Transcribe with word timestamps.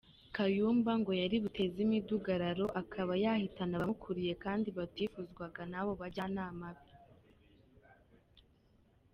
Kayumba 0.35 0.91
ngo 0.99 1.11
yari 1.21 1.37
buteze 1.43 1.77
imidugararo 1.85 2.65
akaba 2.81 3.13
yahitana 3.23 3.73
abamukuriye 3.77 4.33
kandi 4.43 4.67
batifuzwaga 4.77 5.61
n’abo 5.71 5.91
bajyanama 6.01 6.67
be. 6.75 6.87